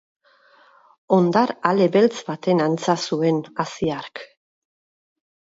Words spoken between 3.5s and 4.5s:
hazi hark.